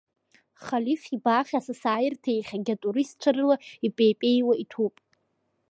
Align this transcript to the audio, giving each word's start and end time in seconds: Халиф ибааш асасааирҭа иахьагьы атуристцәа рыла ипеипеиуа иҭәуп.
Халиф 0.63 1.01
ибааш 1.15 1.49
асасааирҭа 1.59 2.31
иахьагьы 2.33 2.73
атуристцәа 2.75 3.31
рыла 3.35 3.55
ипеипеиуа 3.87 4.53
иҭәуп. 4.63 4.95